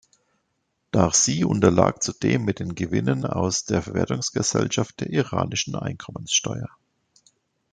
[0.89, 6.69] D’Arcy unterlag zudem mit den Gewinnen aus der Verwertungsgesellschaft der iranischen Einkommensteuer.